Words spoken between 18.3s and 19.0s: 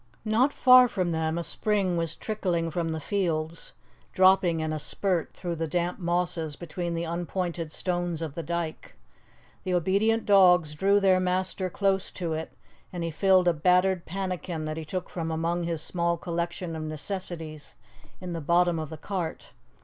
the bottom of the